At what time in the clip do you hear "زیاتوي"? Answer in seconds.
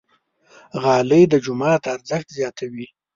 2.37-2.87